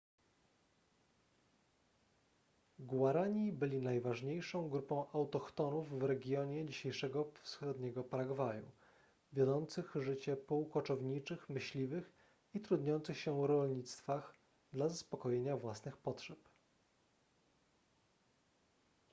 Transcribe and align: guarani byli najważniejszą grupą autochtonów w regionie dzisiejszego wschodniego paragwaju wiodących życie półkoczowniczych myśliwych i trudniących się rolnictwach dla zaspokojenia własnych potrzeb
guarani 2.79 3.51
byli 3.53 3.81
najważniejszą 3.81 4.69
grupą 4.69 5.11
autochtonów 5.11 5.99
w 5.99 6.03
regionie 6.03 6.65
dzisiejszego 6.65 7.31
wschodniego 7.43 8.03
paragwaju 8.03 8.71
wiodących 9.33 9.95
życie 9.95 10.37
półkoczowniczych 10.37 11.49
myśliwych 11.49 12.11
i 12.53 12.59
trudniących 12.59 13.19
się 13.19 13.47
rolnictwach 13.47 14.35
dla 14.73 14.89
zaspokojenia 14.89 15.57
własnych 15.57 15.97
potrzeb 15.97 16.39